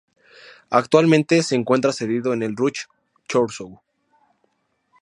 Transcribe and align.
Actualmente 0.71 1.43
se 1.43 1.53
encuentra 1.53 1.93
cedido 1.93 2.33
en 2.33 2.41
el 2.41 2.55
Ruch 2.55 2.87
Chorzów. 3.27 3.77